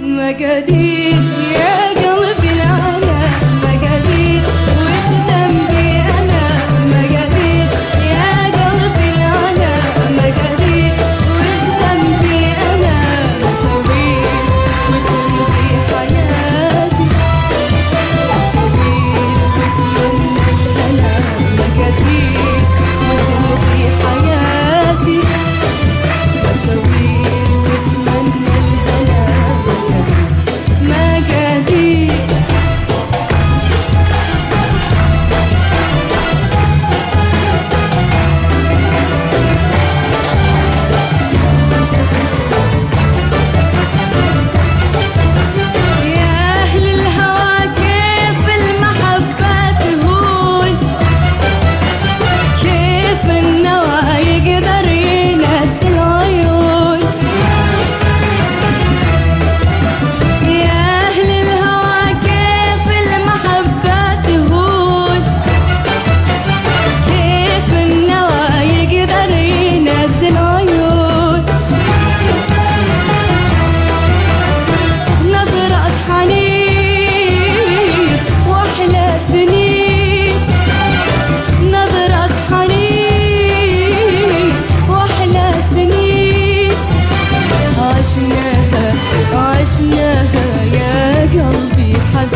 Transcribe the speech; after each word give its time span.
مقادير 0.00 1.20
yeah. 1.52 1.69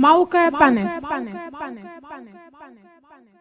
Mauke 0.00 0.50
Panne. 0.58 0.84
Mauke 0.84 1.00
Panne. 1.10 1.30
Mauke 1.30 1.50
Panne. 1.60 1.82
Mauke 1.82 2.00
Panne. 2.08 2.80
Mauke 2.80 3.00
Panne. 3.10 3.39